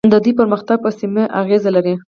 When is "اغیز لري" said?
1.41-1.95